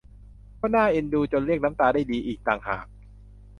[0.59, 2.85] ก็น่าเอ็นดูจนเรียกน้ำตาได้ดีอีกต่างหาก